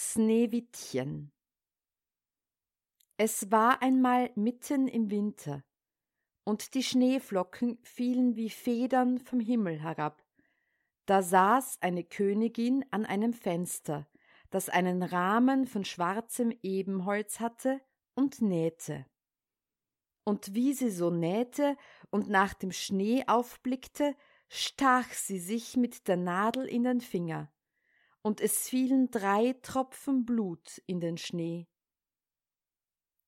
[0.00, 1.32] Sneewittchen
[3.16, 5.64] Es war einmal mitten im Winter,
[6.44, 10.24] und die Schneeflocken fielen wie Federn vom Himmel herab.
[11.06, 14.06] Da saß eine Königin an einem Fenster,
[14.50, 17.80] das einen Rahmen von schwarzem Ebenholz hatte,
[18.14, 19.04] und nähte.
[20.22, 21.76] Und wie sie so nähte
[22.10, 24.14] und nach dem Schnee aufblickte,
[24.48, 27.52] stach sie sich mit der Nadel in den Finger,
[28.22, 31.68] und es fielen drei Tropfen Blut in den Schnee.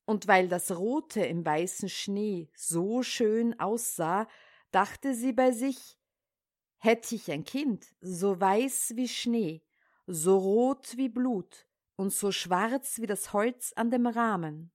[0.04, 4.26] Und weil das Rote im weißen Schnee so schön aussah,
[4.72, 5.98] dachte sie bei sich,
[6.78, 9.62] hätt ich ein Kind, so weiß wie Schnee,
[10.06, 14.72] so rot wie Blut und so schwarz wie das Holz an dem Rahmen.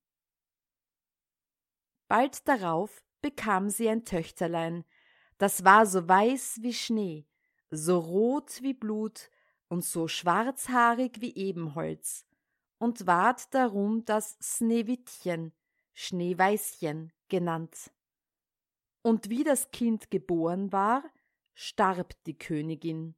[2.08, 4.86] Bald darauf bekam sie ein Töchterlein,
[5.38, 7.28] das war so weiß wie Schnee,
[7.72, 9.30] so rot wie Blut
[9.76, 12.26] und so schwarzhaarig wie Ebenholz,
[12.78, 15.52] und ward darum das Sneewittchen,
[15.94, 17.92] Schneeweißchen genannt.
[19.02, 21.04] Und wie das Kind geboren war,
[21.56, 23.16] starb die Königin.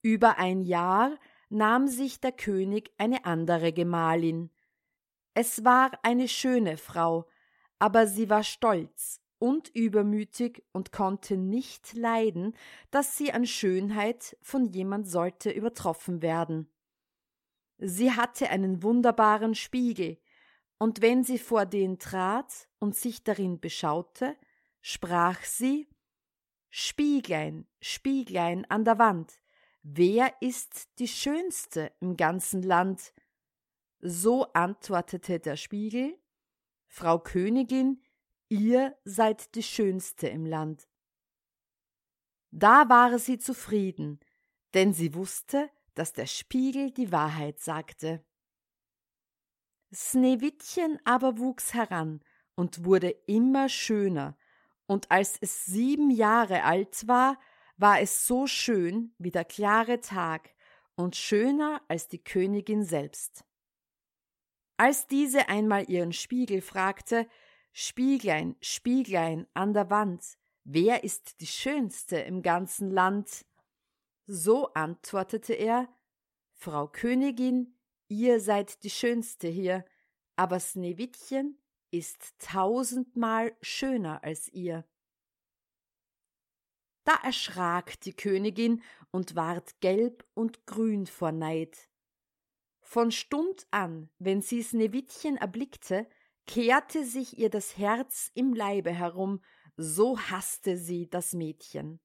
[0.00, 1.18] Über ein Jahr
[1.50, 4.50] nahm sich der König eine andere Gemahlin.
[5.34, 7.28] Es war eine schöne Frau,
[7.78, 12.54] aber sie war stolz und übermütig und konnte nicht leiden,
[12.90, 16.68] dass sie an Schönheit von jemand sollte übertroffen werden.
[17.78, 20.18] Sie hatte einen wunderbaren Spiegel,
[20.78, 24.36] und wenn sie vor den trat und sich darin beschaute,
[24.82, 25.88] sprach sie
[26.68, 29.40] Spieglein, Spieglein an der Wand,
[29.88, 33.14] Wer ist die Schönste im ganzen Land?
[34.00, 36.18] So antwortete der Spiegel
[36.88, 38.02] Frau Königin,
[38.48, 40.88] ihr seid die Schönste im Land.
[42.50, 44.20] Da war sie zufrieden,
[44.74, 48.24] denn sie wusste, dass der Spiegel die Wahrheit sagte.
[49.94, 52.22] Sneewittchen aber wuchs heran
[52.54, 54.36] und wurde immer schöner,
[54.86, 57.40] und als es sieben Jahre alt war,
[57.76, 60.54] war es so schön wie der klare Tag
[60.94, 63.44] und schöner als die Königin selbst.
[64.76, 67.26] Als diese einmal ihren Spiegel fragte,
[67.78, 73.44] Spieglein, Spieglein an der Wand, wer ist die Schönste im ganzen Land?
[74.24, 75.86] So antwortete er,
[76.54, 77.78] Frau Königin,
[78.08, 79.84] ihr seid die Schönste hier,
[80.36, 81.60] aber Sneewittchen
[81.90, 84.88] ist tausendmal schöner als ihr.
[87.04, 91.90] Da erschrak die Königin und ward gelb und grün vor Neid.
[92.80, 96.08] Von Stund an, wenn sie Sneewittchen erblickte,
[96.46, 99.40] kehrte sich ihr das Herz im Leibe herum,
[99.76, 102.00] so hasste sie das Mädchen.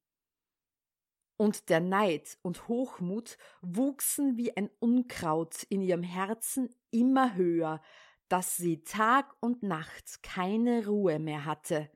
[1.38, 7.82] Und der Neid und Hochmut wuchsen wie ein Unkraut in ihrem Herzen immer höher,
[8.28, 11.90] dass sie Tag und Nacht keine Ruhe mehr hatte.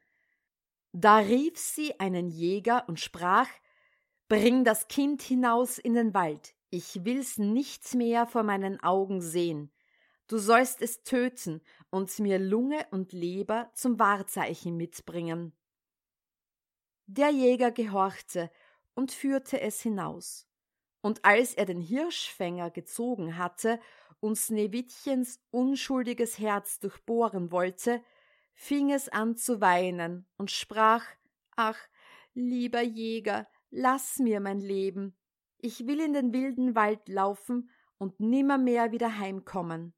[0.92, 3.50] Da rief sie einen Jäger und sprach
[4.28, 9.72] Bring das Kind hinaus in den Wald, ich will's nicht mehr vor meinen Augen sehen.
[10.28, 15.54] Du sollst es töten und mir Lunge und Leber zum Wahrzeichen mitbringen.
[17.06, 18.50] Der Jäger gehorchte
[18.96, 20.48] und führte es hinaus.
[21.02, 23.80] Und als er den Hirschfänger gezogen hatte
[24.20, 28.02] und Sneewittchens unschuldiges Herz durchbohren wollte,
[28.56, 31.06] fing es an zu weinen und sprach
[31.56, 31.78] Ach,
[32.34, 35.16] lieber Jäger, lass mir mein Leben.
[35.60, 37.70] Ich will in den wilden Wald laufen
[38.00, 39.94] und nimmermehr wieder heimkommen.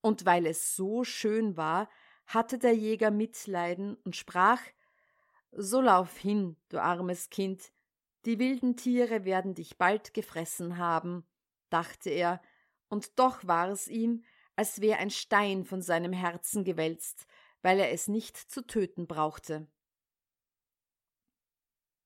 [0.00, 1.88] Und weil es so schön war,
[2.26, 4.60] hatte der Jäger Mitleiden und sprach
[5.50, 7.72] So lauf hin, du armes Kind,
[8.24, 11.26] die wilden Tiere werden dich bald gefressen haben,
[11.70, 12.42] dachte er,
[12.88, 14.24] und doch war es ihm,
[14.56, 17.26] als wäre ein Stein von seinem Herzen gewälzt,
[17.62, 19.68] weil er es nicht zu töten brauchte.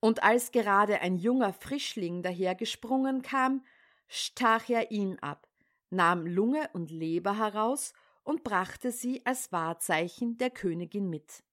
[0.00, 3.64] Und als gerade ein junger Frischling dahergesprungen kam,
[4.08, 5.48] stach er ihn ab,
[5.92, 7.92] nahm Lunge und Leber heraus
[8.24, 11.44] und brachte sie als Wahrzeichen der Königin mit.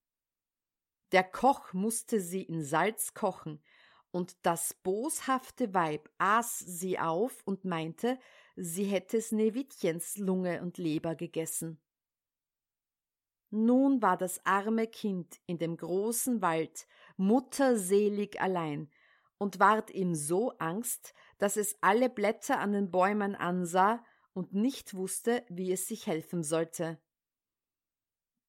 [1.12, 3.62] Der Koch musste sie in Salz kochen,
[4.12, 8.18] und das boshafte Weib aß sie auf und meinte,
[8.56, 11.80] sie hätte Sneewittchens Lunge und Leber gegessen.
[13.50, 16.86] Nun war das arme Kind in dem großen Wald
[17.16, 18.90] mutterselig allein
[19.38, 24.94] und ward ihm so Angst, dass es alle Blätter an den Bäumen ansah und nicht
[24.94, 27.00] wusste, wie es sich helfen sollte.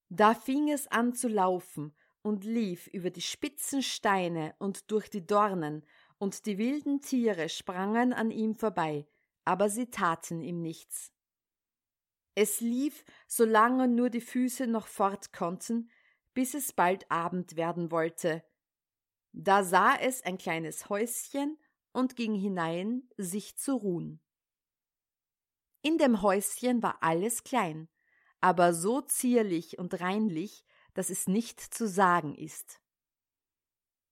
[0.08, 5.26] Da fing es an zu laufen und lief über die spitzen Steine und durch die
[5.26, 5.84] Dornen,
[6.18, 9.08] und die wilden Tiere sprangen an ihm vorbei,
[9.44, 11.12] aber sie taten ihm nichts.
[12.36, 15.90] Es lief, solange nur die Füße noch fort konnten,
[16.32, 18.44] bis es bald Abend werden wollte.
[19.32, 21.58] Da sah es ein kleines Häuschen
[21.92, 24.20] und ging hinein, sich zu ruhen.
[25.82, 27.88] In dem Häuschen war alles klein,
[28.40, 30.64] aber so zierlich und reinlich,
[30.94, 32.80] dass es nicht zu sagen ist.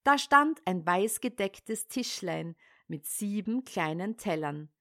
[0.02, 2.56] Da stand ein weißgedecktes Tischlein
[2.88, 4.72] mit sieben kleinen Tellern,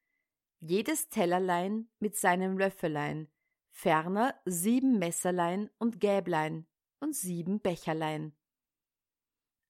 [0.60, 3.30] jedes Tellerlein mit seinem Löffelein,
[3.70, 6.68] ferner sieben Messerlein und Gäblein
[7.00, 8.36] und sieben Becherlein.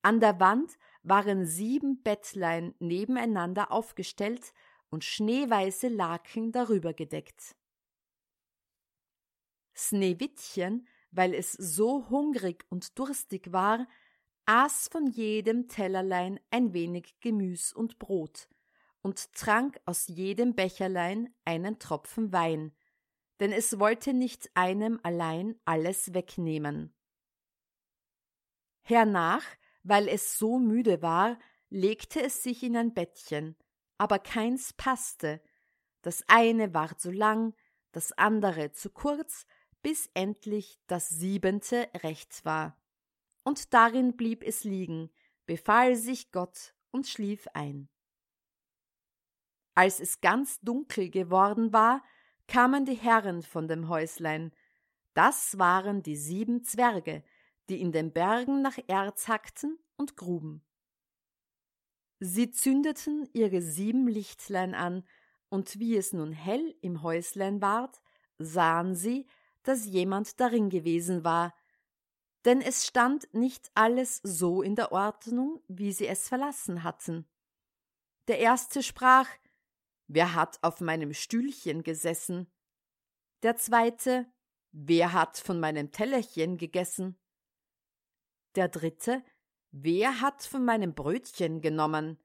[0.02, 4.54] An der Wand waren sieben Bettlein nebeneinander aufgestellt
[4.90, 7.56] und schneeweiße Laken darüber gedeckt.
[9.76, 13.88] Sneewittchen weil es so hungrig und durstig war,
[14.46, 18.48] aß von jedem Tellerlein ein wenig Gemüs und Brot
[19.02, 22.76] und trank aus jedem Becherlein einen Tropfen Wein,
[23.40, 26.94] denn es wollte nicht einem allein alles wegnehmen.
[28.82, 29.46] Hernach,
[29.84, 31.40] weil es so müde war,
[31.70, 33.56] legte es sich in ein Bettchen,
[34.00, 35.42] aber keins passte,
[36.02, 37.54] das eine war zu lang,
[37.92, 39.46] das andere zu kurz,
[39.82, 42.78] bis endlich das siebente recht war.
[43.44, 45.12] Und darin blieb es liegen,
[45.46, 47.90] befahl sich Gott und schlief ein.
[49.76, 52.04] Als es ganz dunkel geworden war,
[52.48, 54.54] kamen die Herren von dem Häuslein.
[55.14, 57.24] Das waren die sieben Zwerge,
[57.70, 60.64] die in den Bergen nach Erz hackten und gruben.
[62.20, 65.06] Sie zündeten ihre sieben Lichtlein an,
[65.50, 68.02] und wie es nun hell im Häuslein ward,
[68.38, 69.26] sahen sie,
[69.64, 71.56] dass jemand darin gewesen war,
[72.46, 77.28] denn es stand nicht alles so in der Ordnung, wie sie es verlassen hatten.
[78.28, 79.28] Der erste sprach
[80.08, 82.52] Wer hat auf meinem Stühlchen gesessen?
[83.44, 84.26] Der zweite
[84.72, 87.20] Wer hat von meinem Tellerchen gegessen?
[88.56, 89.24] Der dritte
[89.72, 92.18] Wer hat von meinem Brötchen genommen?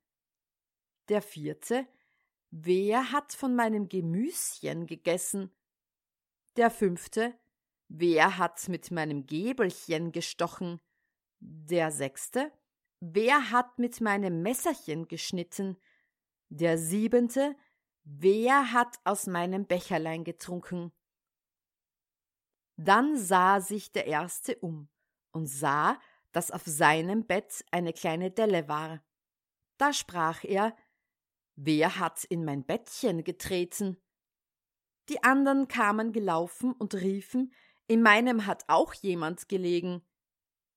[1.08, 1.87] Der vierte
[2.50, 5.50] Wer hat von meinem Gemüschen gegessen?
[6.56, 7.38] Der fünfte
[7.88, 10.81] Wer hat mit meinem Gäbelchen gestochen?
[11.41, 12.50] Der sechste
[13.00, 15.76] Wer hat mit meinem Messerchen geschnitten?
[16.49, 17.56] Der siebente
[18.05, 20.93] Wer hat aus meinem Becherlein getrunken?
[22.76, 24.88] Dann sah sich der erste um
[25.32, 26.00] und sah,
[26.34, 29.02] dass auf seinem Bett eine kleine Delle war.
[29.78, 30.76] Da sprach er
[31.56, 33.96] Wer hat in mein Bettchen getreten?
[35.08, 37.54] Die anderen kamen gelaufen und riefen,
[37.86, 40.02] in meinem hat auch jemand gelegen.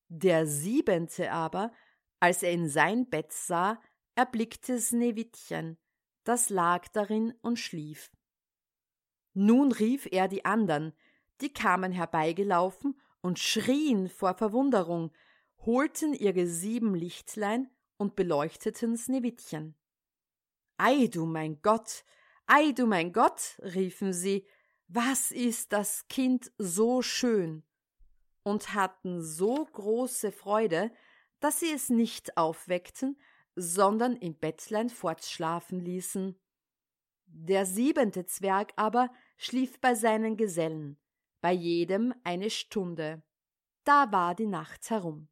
[0.08, 1.74] Der siebente aber,
[2.20, 3.82] als er in sein Bett sah,
[4.14, 5.80] erblickte Sneewittchen,
[6.24, 8.12] das lag darin und schlief.
[9.34, 10.94] Nun rief er die andern,
[11.42, 15.12] die kamen herbeigelaufen und schrien vor Verwunderung,
[15.68, 19.76] holten ihre sieben Lichtlein und beleuchteten Sneewittchen.
[20.78, 22.04] Ei du mein Gott,
[22.48, 24.48] Ei du mein Gott, riefen sie,
[24.88, 27.68] was ist das Kind so schön?
[28.48, 30.90] und hatten so große Freude,
[31.42, 33.20] dass sie es nicht aufweckten,
[33.56, 36.40] sondern im Bettlein fortschlafen ließen.
[37.26, 40.98] Der siebente Zwerg aber schlief bei seinen Gesellen,
[41.42, 43.22] bei jedem eine Stunde.
[43.84, 45.28] Da war die Nacht herum.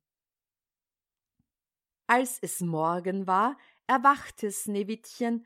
[2.07, 3.57] Als es Morgen war,
[3.87, 5.45] erwachte Sneewittchen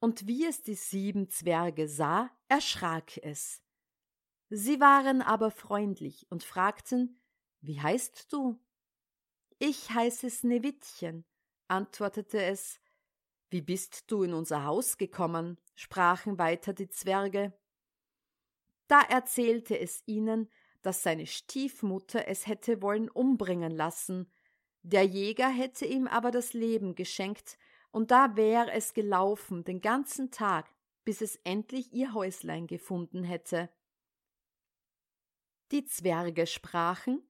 [0.00, 3.62] und wie es die sieben Zwerge sah, erschrak es.
[4.48, 7.20] Sie waren aber freundlich und fragten,
[7.60, 8.58] wie heißt du?
[9.58, 11.24] Ich heiße Sneewittchen,
[11.66, 12.80] antwortete es.
[13.50, 15.58] Wie bist du in unser Haus gekommen?
[15.74, 17.52] sprachen weiter die Zwerge.
[18.86, 20.48] Da erzählte es ihnen,
[20.82, 24.30] dass seine Stiefmutter es hätte wollen umbringen lassen,
[24.82, 27.58] der Jäger hätte ihm aber das Leben geschenkt,
[27.90, 30.70] und da wär es gelaufen den ganzen Tag,
[31.04, 33.70] bis es endlich ihr Häuslein gefunden hätte.
[35.72, 37.22] Die Zwerge sprachen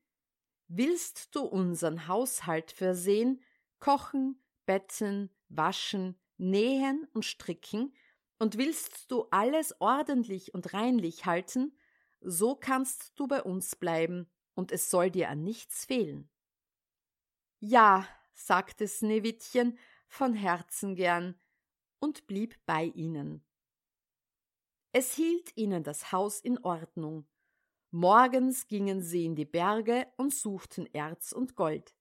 [0.66, 3.42] Willst du unseren Haushalt versehen,
[3.78, 7.94] kochen, betten, waschen, nähen und stricken,
[8.38, 11.76] und willst du alles ordentlich und reinlich halten,
[12.20, 16.28] so kannst du bei uns bleiben, und es soll dir an nichts fehlen.
[17.60, 21.34] Ja, sagte Sneewittchen von Herzen gern
[21.98, 23.44] und blieb bei ihnen.
[24.92, 27.26] Es hielt ihnen das Haus in Ordnung.
[27.90, 31.94] Morgens gingen sie in die Berge und suchten Erz und Gold.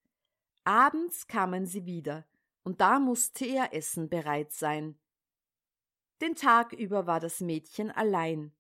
[0.64, 2.28] Abends kamen sie wieder,
[2.64, 5.00] und da musste ihr Essen bereit sein.
[6.22, 8.54] Den Tag über war das Mädchen allein.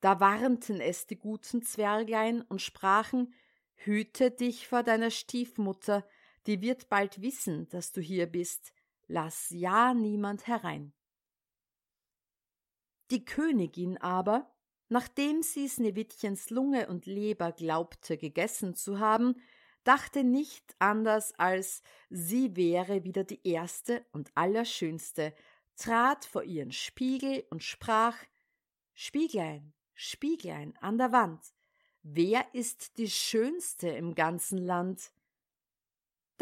[0.00, 3.32] Da warnten es die guten Zwerglein und sprachen
[3.74, 6.06] Hüte dich vor deiner Stiefmutter,
[6.46, 8.72] die wird bald wissen, dass du hier bist,
[9.06, 10.92] lass ja niemand herein.
[13.10, 14.50] Die Königin aber,
[14.88, 19.36] nachdem sie Sneewittchens Lunge und Leber glaubte gegessen zu haben,
[19.84, 25.34] dachte nicht anders als sie wäre wieder die erste und allerschönste,
[25.76, 28.16] trat vor ihren Spiegel und sprach
[28.94, 31.40] Spieglein, Spieglein an der Wand,
[32.02, 35.12] wer ist die schönste im ganzen Land?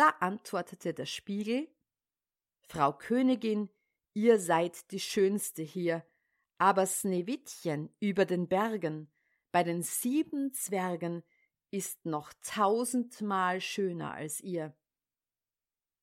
[0.00, 1.68] Da antwortete der Spiegel
[2.62, 3.68] Frau Königin,
[4.14, 6.06] ihr seid die schönste hier,
[6.56, 9.12] aber Sneewittchen über den Bergen,
[9.52, 11.22] bei den sieben Zwergen,
[11.70, 14.74] ist noch tausendmal schöner als ihr.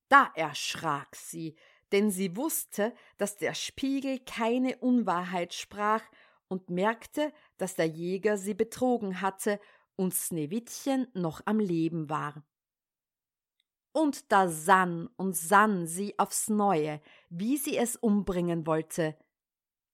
[0.09, 1.57] Da erschrak sie,
[1.91, 6.03] denn sie wusste, dass der Spiegel keine Unwahrheit sprach
[6.47, 9.59] und merkte, dass der Jäger sie betrogen hatte
[9.95, 12.45] und Sneewittchen noch am Leben war.
[13.97, 19.17] Und da sann und sann sie aufs Neue, wie sie es umbringen wollte.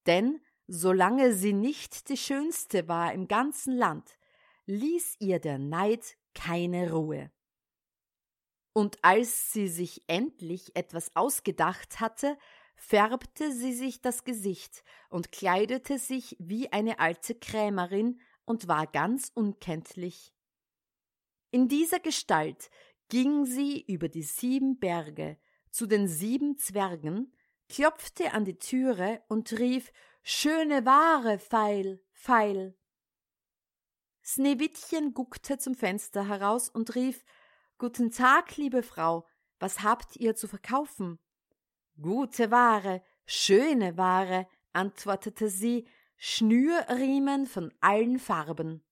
[0.04, 4.18] Denn solange sie nicht die Schönste war im ganzen Land,
[4.66, 7.32] ließ ihr der Neid keine Ruhe.
[8.74, 12.36] Und als sie sich endlich etwas ausgedacht hatte,
[12.76, 19.30] färbte sie sich das Gesicht und kleidete sich wie eine alte Krämerin und war ganz
[19.32, 20.34] unkenntlich.
[21.50, 22.68] In dieser Gestalt
[23.08, 25.38] ging sie über die sieben Berge
[25.70, 27.32] zu den sieben Zwergen,
[27.68, 29.92] klopfte an die Türe und rief
[30.22, 32.74] Schöne Ware, Feil, Feil.
[34.24, 37.24] Sneewittchen guckte zum Fenster heraus und rief
[37.76, 39.26] Guten Tag, liebe Frau,
[39.58, 41.18] was habt ihr zu verkaufen?
[42.00, 48.82] Gute Ware, schöne Ware, antwortete sie, Schnürriemen von allen Farben,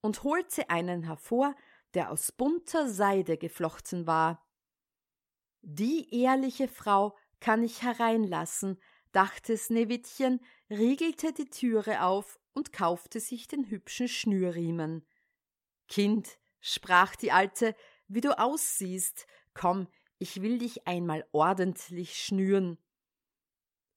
[0.00, 1.54] und holte einen hervor,
[1.94, 4.44] der aus bunter Seide geflochten war.
[5.62, 8.80] Die ehrliche Frau kann ich hereinlassen,
[9.12, 15.06] dachte Sneewittchen, riegelte die Türe auf und kaufte sich den hübschen Schnürriemen.
[15.88, 17.74] Kind, sprach die Alte,
[18.08, 22.78] wie du aussiehst, komm, ich will dich einmal ordentlich schnüren.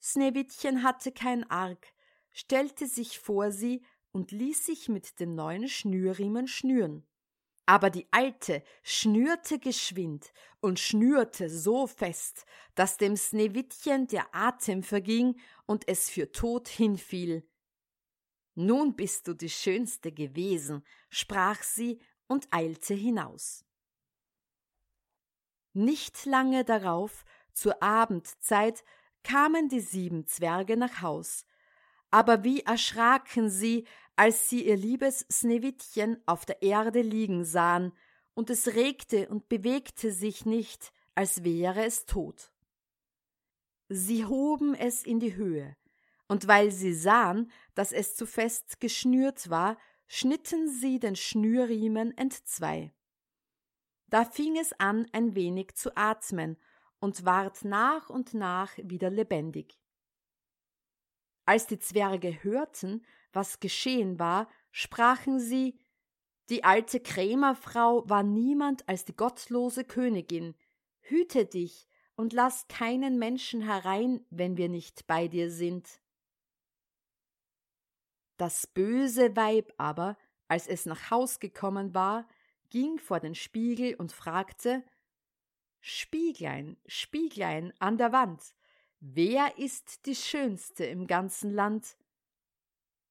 [0.02, 1.94] Sneewittchen hatte kein Arg,
[2.32, 7.08] stellte sich vor sie und ließ sich mit dem neuen Schnürriemen schnüren.
[7.68, 10.32] Aber die Alte schnürte geschwind
[10.62, 12.46] und schnürte so fest,
[12.76, 17.46] dass dem Sneewittchen der Atem verging und es für tot hinfiel.
[18.56, 23.66] Nun bist du die Schönste gewesen, sprach sie und eilte hinaus.
[25.74, 28.84] Nicht lange darauf, zur Abendzeit,
[29.24, 31.46] kamen die sieben Zwerge nach Haus,
[32.12, 33.86] aber wie erschraken sie,
[34.18, 37.94] als sie ihr liebes Sneewittchen auf der Erde liegen sahen,
[38.34, 42.52] und es regte und bewegte sich nicht, als wäre es tot.
[43.90, 45.78] Sie hoben es in die Höhe,
[46.28, 52.94] und weil sie sahen, dass es zu fest geschnürt war, schnitten sie den Schnürriemen entzwei.
[54.08, 56.58] Da fing es an, ein wenig zu atmen
[57.00, 59.80] und ward nach und nach wieder lebendig.
[61.46, 63.06] Als die Zwerge hörten,
[63.38, 65.80] was geschehen war, sprachen sie
[66.50, 70.56] Die alte Krämerfrau war niemand als die gottlose Königin.
[71.02, 76.02] Hüte dich und lass keinen Menschen herein, wenn wir nicht bei dir sind.
[78.38, 80.18] Das böse Weib aber,
[80.48, 82.28] als es nach Haus gekommen war,
[82.70, 84.84] ging vor den Spiegel und fragte
[85.80, 88.42] Spieglein, Spieglein an der Wand,
[89.00, 91.98] Wer ist die Schönste im ganzen Land?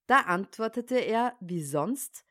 [0.07, 2.25] Da antwortete er, wie sonst,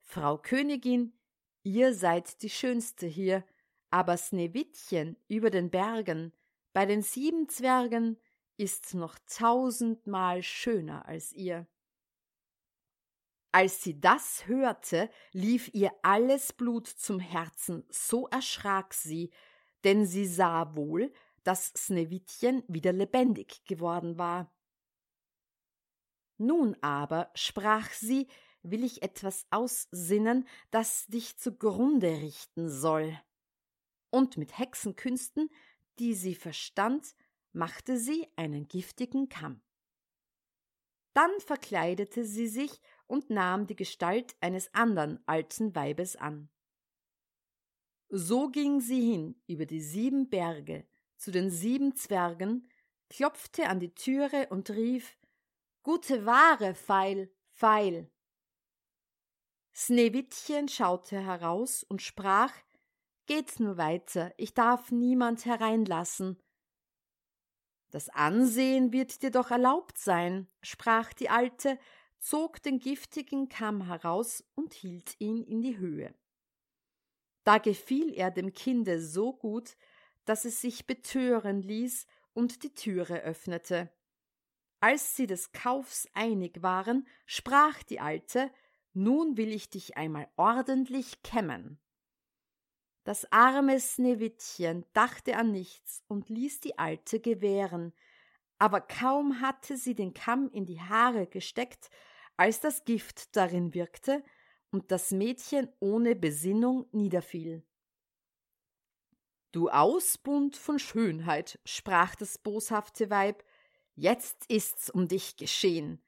[0.00, 1.18] Frau Königin,
[1.62, 3.44] ihr seid die Schönste hier,
[3.90, 6.32] aber Sneewittchen über den Bergen,
[6.72, 8.18] bei den sieben Zwergen,
[8.56, 11.66] ist noch tausendmal schöner als ihr.
[13.52, 19.30] Als sie das hörte, lief ihr alles Blut zum Herzen, so erschrak sie,
[19.84, 21.12] denn sie sah wohl,
[21.44, 24.53] dass Sneewittchen wieder lebendig geworden war.
[26.38, 28.26] Nun aber, sprach sie,
[28.62, 33.18] will ich etwas aussinnen, das dich zugrunde richten soll.
[34.10, 35.50] Und mit Hexenkünsten,
[35.98, 37.14] die sie verstand,
[37.52, 39.60] machte sie einen giftigen Kamm.
[41.12, 46.48] Dann verkleidete sie sich und nahm die Gestalt eines andern alten Weibes an.
[48.08, 50.86] So ging sie hin über die sieben Berge
[51.16, 52.68] zu den sieben Zwergen,
[53.08, 55.16] klopfte an die Türe und rief
[55.84, 58.10] Gute Ware, Pfeil, Pfeil.
[59.74, 62.54] Sneewittchen schaute heraus und sprach
[63.26, 66.42] Geht nur weiter, ich darf niemand hereinlassen.
[67.90, 71.78] Das Ansehen wird dir doch erlaubt sein, sprach die Alte,
[72.18, 76.14] zog den giftigen Kamm heraus und hielt ihn in die Höhe.
[77.42, 79.76] Da gefiel er dem Kinde so gut,
[80.24, 83.90] dass es sich betören ließ und die Türe öffnete.
[84.84, 88.50] Als sie des Kaufs einig waren, sprach die Alte,
[88.92, 91.80] nun will ich dich einmal ordentlich kämmen.
[93.04, 97.94] Das arme Sneewittchen dachte an nichts und ließ die Alte gewähren,
[98.58, 101.88] aber kaum hatte sie den Kamm in die Haare gesteckt,
[102.36, 104.22] als das Gift darin wirkte
[104.70, 107.64] und das Mädchen ohne Besinnung niederfiel.
[109.50, 113.42] Du Ausbund von Schönheit, sprach das boshafte Weib,
[113.94, 116.02] jetzt ist's um dich geschehen,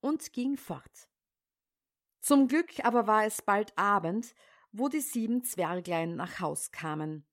[0.00, 1.08] und ging fort.
[2.20, 4.34] Zum Glück aber war es bald Abend,
[4.72, 7.26] wo die sieben Zwerglein nach Haus kamen.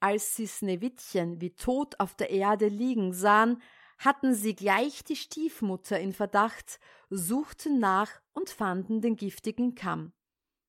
[0.00, 3.62] Als sie Sneewittchen wie tot auf der Erde liegen sahen,
[3.98, 6.78] hatten sie gleich die Stiefmutter in Verdacht,
[7.10, 10.12] suchten nach und fanden den giftigen Kamm.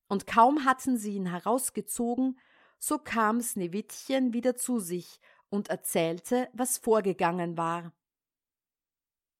[0.07, 2.39] Und kaum hatten sie ihn herausgezogen,
[2.77, 7.93] so kam Sneewittchen wieder zu sich und erzählte, was vorgegangen war.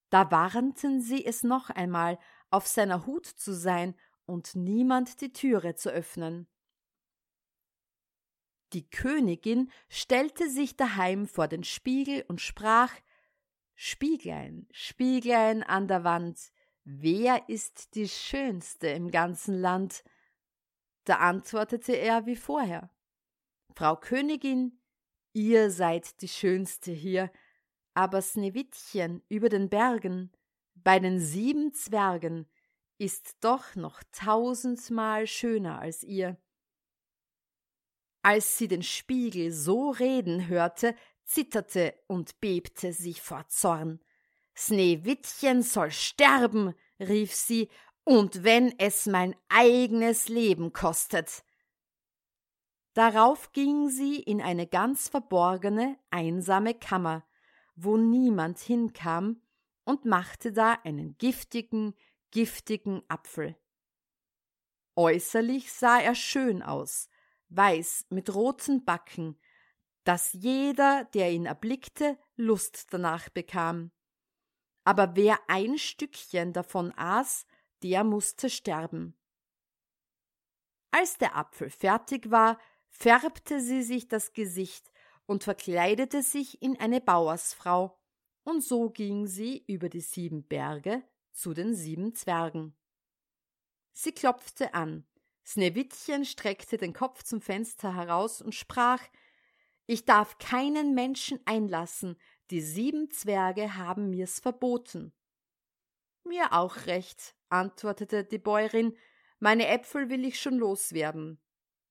[0.09, 2.17] Da warnten sie es noch einmal,
[2.50, 6.48] auf seiner Hut zu sein und niemand die Türe zu öffnen.
[8.74, 12.91] Die Königin stellte sich daheim vor den Spiegel und sprach
[13.75, 16.39] Spieglein, Spieglein an der Wand,
[16.83, 20.03] wer ist die schönste im ganzen Land?
[21.03, 22.89] Da antwortete er wie vorher
[23.75, 24.79] Frau Königin,
[25.35, 27.29] ihr seid die schönste hier,
[27.93, 30.31] aber Sneewittchen über den Bergen,
[30.74, 32.48] bei den sieben Zwergen,
[32.98, 36.37] ist doch noch tausendmal schöner als ihr.
[38.21, 40.95] Als sie den Spiegel so reden hörte,
[41.25, 44.00] zitterte und bebte sie vor Zorn.
[44.55, 47.69] Sneewittchen soll sterben, rief sie,
[48.05, 51.43] und wenn es mein eigenes Leben kostet.
[52.96, 57.27] Darauf ging sie in eine ganz verborgene, einsame Kammer,
[57.75, 59.42] wo niemand hinkam,
[59.84, 61.94] und machte da einen giftigen,
[62.31, 63.55] giftigen Apfel.
[64.96, 67.10] Äußerlich sah er schön aus,
[67.50, 69.38] weiß mit roten Backen,
[70.05, 73.92] dass jeder, der ihn erblickte, Lust danach bekam.
[74.86, 77.46] Aber wer ein Stückchen davon aß,
[77.84, 79.18] der musste sterben.
[80.92, 82.58] Als der Apfel fertig war,
[82.98, 84.92] färbte sie sich das Gesicht
[85.25, 88.00] und verkleidete sich in eine Bauersfrau,
[88.44, 92.75] und so ging sie über die sieben Berge zu den sieben Zwergen.
[93.92, 95.05] Sie klopfte an,
[95.46, 99.01] Sneewittchen streckte den Kopf zum Fenster heraus und sprach
[99.88, 102.18] ich darf keinen Menschen einlassen,
[102.50, 105.14] die sieben Zwerge haben mir's verboten.
[106.24, 108.98] Mir auch recht, antwortete die Bäuerin,
[109.40, 111.40] meine Äpfel will ich schon loswerden.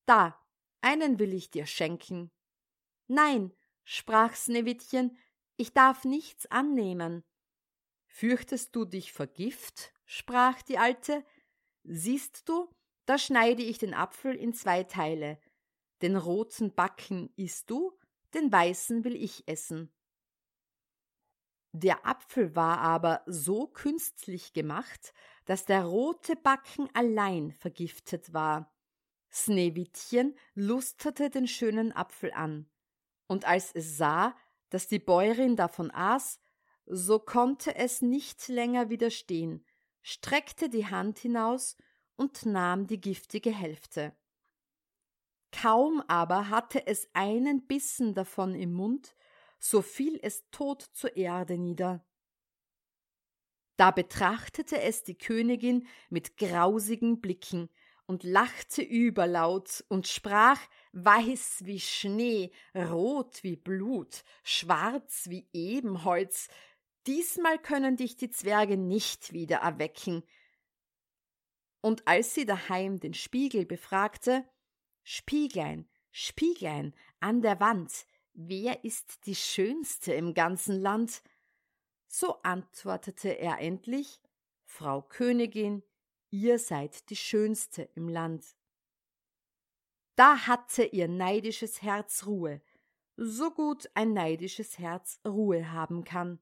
[0.07, 0.44] Da,
[0.85, 2.31] einen will ich dir schenken.
[3.09, 3.53] Nein,
[3.85, 5.17] sprach Sneewittchen,
[5.57, 7.25] ich darf nichts annehmen.
[8.07, 9.93] Fürchtest du dich vergift?
[10.05, 11.25] sprach die Alte.
[11.83, 12.71] Siehst du,
[13.07, 15.39] da schneide ich den Apfel in zwei Teile,
[16.03, 17.99] den roten Backen isst du,
[18.35, 19.93] den weißen will ich essen.
[21.73, 25.13] Der Apfel war aber so künstlich gemacht,
[25.45, 28.74] dass der rote Backen allein vergiftet war.
[29.35, 32.71] Sneewittchen lusterte den schönen Apfel an,
[33.27, 34.37] und als es sah,
[34.71, 36.41] dass die Bäuerin davon aß,
[36.87, 39.67] so konnte es nicht länger widerstehen,
[40.03, 41.77] streckte die Hand hinaus
[42.17, 44.15] und nahm die giftige Hälfte.
[45.51, 49.17] Kaum aber hatte es einen Bissen davon im Mund,
[49.59, 52.05] so fiel es tot zur Erde nieder.
[53.77, 57.69] Da betrachtete es die Königin mit grausigen Blicken
[58.07, 60.61] und lachte überlaut und sprach
[60.93, 66.49] weiß wie Schnee, rot wie Blut, schwarz wie Ebenholz,
[67.07, 70.23] diesmal können dich die Zwerge nicht wieder erwecken.
[71.81, 74.45] Und als sie daheim den Spiegel befragte,
[75.03, 81.23] Spieglein, Spieglein an der Wand, wer ist die Schönste im ganzen Land?
[82.07, 84.21] So antwortete er endlich,
[84.65, 85.83] Frau Königin,
[86.35, 88.57] ihr seid die Schönste im Land.
[90.17, 92.61] Da hatte ihr neidisches Herz Ruhe,
[93.17, 96.41] so gut ein neidisches Herz Ruhe haben kann.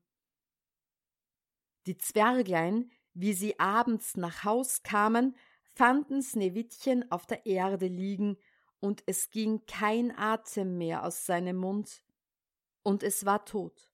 [1.85, 5.37] Die Zwerglein, wie sie abends nach Haus kamen,
[5.75, 8.39] fanden Sneewittchen auf der Erde liegen,
[8.81, 12.03] und es ging kein Atem mehr aus seinem Mund,
[12.83, 13.91] und es war tot.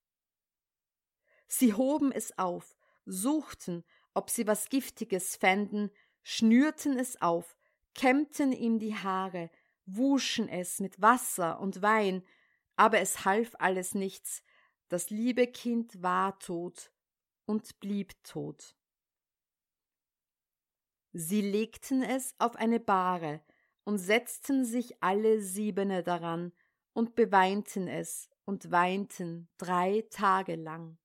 [1.48, 3.84] Sie hoben es auf, suchten,
[4.18, 5.92] ob sie was Giftiges fänden,
[6.24, 7.56] schnürten es auf,
[7.94, 9.48] kämmten ihm die Haare,
[9.86, 12.24] wuschen es mit Wasser und Wein,
[12.74, 14.42] aber es half alles nichts,
[14.88, 16.90] das liebe Kind war tot
[17.46, 18.74] und blieb tot.
[21.12, 23.40] Sie legten es auf eine Bahre
[23.84, 26.52] und setzten sich alle siebene daran
[26.92, 30.98] und beweinten es und weinten drei Tage lang.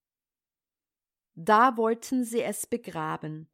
[1.36, 3.50] Da wollten sie es begraben,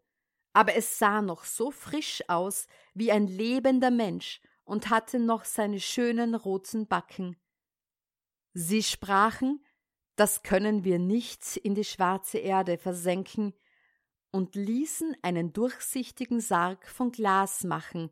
[0.53, 5.79] aber es sah noch so frisch aus wie ein lebender Mensch und hatte noch seine
[5.79, 7.37] schönen roten Backen.
[8.53, 9.63] Sie sprachen,
[10.15, 13.53] das können wir nicht in die schwarze Erde versenken,
[14.31, 18.11] und ließen einen durchsichtigen Sarg von Glas machen,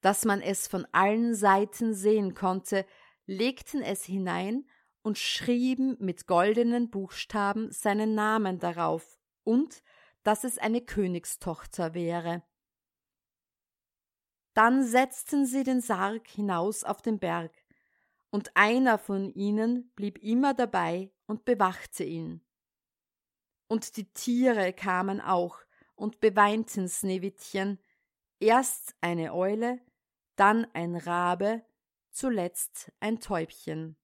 [0.00, 2.84] dass man es von allen Seiten sehen konnte,
[3.26, 4.66] legten es hinein
[5.02, 9.82] und schrieben mit goldenen Buchstaben seinen Namen darauf und
[10.22, 12.42] dass es eine Königstochter wäre.
[14.54, 17.52] Dann setzten sie den Sarg hinaus auf den Berg,
[18.30, 22.42] und einer von ihnen blieb immer dabei und bewachte ihn.
[23.68, 25.58] Und die Tiere kamen auch
[25.94, 27.78] und beweinten Sneewittchen,
[28.40, 29.80] erst eine Eule,
[30.36, 31.62] dann ein Rabe,
[32.10, 33.96] zuletzt ein Täubchen.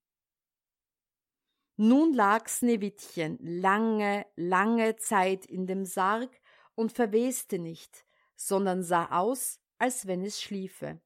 [1.81, 6.29] Nun lag Sneewittchen lange, lange Zeit in dem Sarg
[6.75, 11.01] und verweste nicht, sondern sah aus, als wenn es schliefe.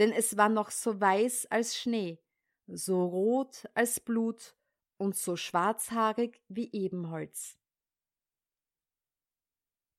[0.00, 2.20] Denn es war noch so weiß als Schnee,
[2.66, 4.56] so rot als Blut
[4.96, 7.56] und so schwarzhaarig wie Ebenholz.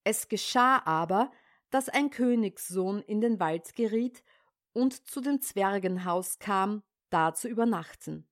[0.04, 1.32] Es geschah aber,
[1.70, 4.26] dass ein Königssohn in den Wald geriet
[4.74, 8.28] und zu dem Zwergenhaus kam, da zu übernachten.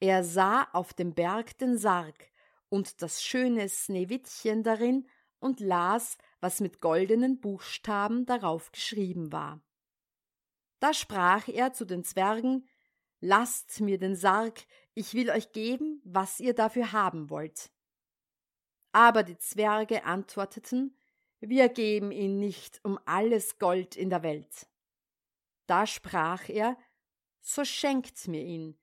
[0.00, 2.30] Er sah auf dem Berg den Sarg
[2.70, 5.06] und das schöne Sneewittchen darin
[5.40, 9.60] und las, was mit goldenen Buchstaben darauf geschrieben war.
[10.78, 12.66] Da sprach er zu den Zwergen
[13.22, 17.70] Lasst mir den Sarg, ich will euch geben, was ihr dafür haben wollt.
[18.92, 20.96] Aber die Zwerge antworteten
[21.40, 24.66] Wir geben ihn nicht um alles Gold in der Welt.
[25.66, 26.78] Da sprach er
[27.42, 28.79] So schenkt mir ihn,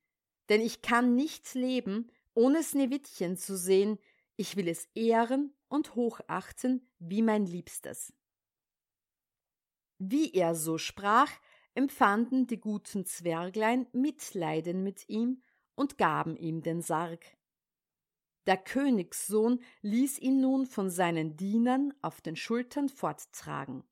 [0.50, 4.00] denn ich kann nicht leben, ohne Sneewittchen zu sehen,
[4.36, 8.14] ich will es ehren und hochachten wie mein Liebstes.
[9.98, 11.32] Wie er so sprach,
[11.74, 15.42] empfanden die guten Zwerglein Mitleiden mit ihm
[15.76, 17.26] und gaben ihm den Sarg.
[18.46, 23.84] Der Königssohn ließ ihn nun von seinen Dienern auf den Schultern forttragen.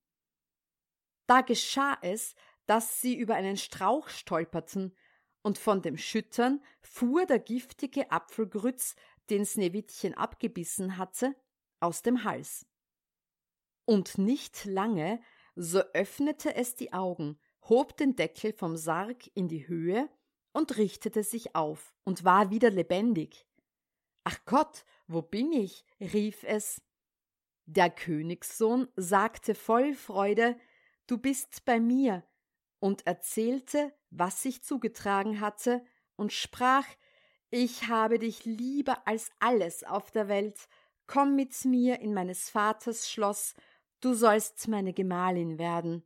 [1.27, 4.95] Da geschah es, dass sie über einen Strauch stolperten,
[5.45, 8.95] und von dem Schüttern fuhr der giftige Apfelgrütz,
[9.29, 11.35] den Sneewittchen abgebissen hatte,
[11.79, 12.65] aus dem Hals.
[13.85, 15.21] Und nicht lange,
[15.55, 20.09] so öffnete es die Augen, hob den Deckel vom Sarg in die Höhe
[20.51, 23.45] und richtete sich auf und war wieder lebendig.
[24.23, 25.85] Ach Gott, wo bin ich?
[25.99, 26.81] rief es.
[27.67, 30.59] Der Königssohn sagte voll Freude,
[31.05, 32.23] Du bist bei mir,
[32.85, 35.83] und erzählte, was sich zugetragen hatte,
[36.17, 36.85] und sprach
[37.49, 40.67] Ich habe dich lieber als alles auf der Welt,
[41.07, 43.55] komm mit mir in meines Vaters Schloss,
[44.01, 46.03] du sollst meine Gemahlin werden.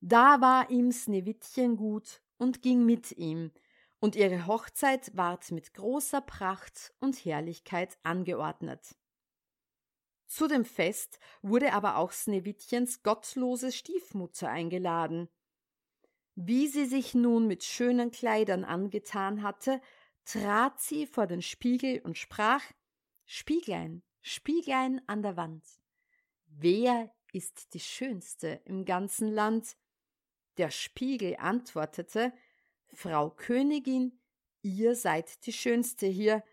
[0.00, 3.52] Da war ihm Sneewittchen gut und ging mit ihm,
[3.98, 8.96] und ihre Hochzeit ward mit großer Pracht und Herrlichkeit angeordnet.
[10.30, 15.28] Zu dem Fest wurde aber auch Sneewittchens gottlose Stiefmutter eingeladen.
[16.36, 19.82] Wie sie sich nun mit schönen Kleidern angetan hatte,
[20.24, 22.62] trat sie vor den Spiegel und sprach
[23.24, 25.64] Spieglein, Spieglein an der Wand,
[26.46, 29.76] wer ist die schönste im ganzen Land.
[30.58, 32.32] Der Spiegel antwortete
[32.94, 34.20] Frau Königin,
[34.62, 36.44] ihr seid die schönste hier,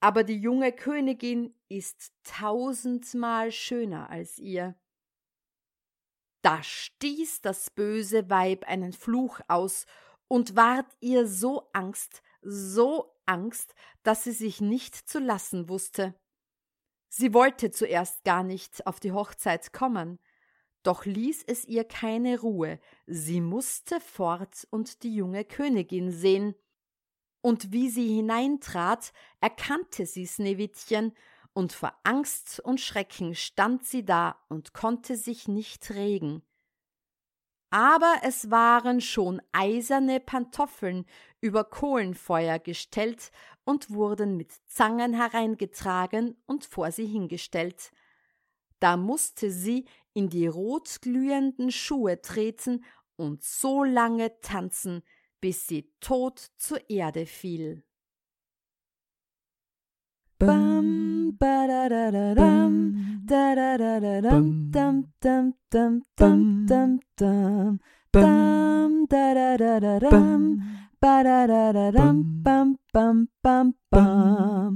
[0.00, 4.76] aber die junge Königin ist tausendmal schöner als ihr.
[6.42, 9.86] Da stieß das böse Weib einen Fluch aus
[10.28, 16.14] und ward ihr so Angst, so Angst, dass sie sich nicht zu lassen wusste.
[17.08, 20.18] Sie wollte zuerst gar nicht auf die Hochzeit kommen,
[20.82, 26.54] doch ließ es ihr keine Ruhe, sie musste fort und die junge Königin sehen.
[27.48, 31.14] Und wie sie hineintrat, erkannte sie Sneewittchen,
[31.54, 36.42] und vor Angst und Schrecken stand sie da und konnte sich nicht regen.
[37.70, 41.06] Aber es waren schon eiserne Pantoffeln
[41.40, 43.30] über Kohlenfeuer gestellt
[43.64, 47.92] und wurden mit Zangen hereingetragen und vor sie hingestellt.
[48.78, 52.84] Da musste sie in die rotglühenden Schuhe treten
[53.16, 55.02] und so lange tanzen,
[55.40, 57.82] bis sie tot zur Erde fiel.
[60.38, 62.74] Bam, ba da da da dam,
[63.30, 67.78] da da da da dam, dam dam dam dam dam dam,
[68.12, 70.42] dam da da da da dam,
[71.02, 74.74] ba da da da dam, bam bam bam bam.